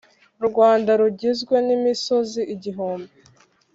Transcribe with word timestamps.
U 0.41 0.43
Rwanda 0.49 0.91
rugizwe 1.01 1.55
n’imisozi 1.67 2.41
igihumbi. 2.53 3.13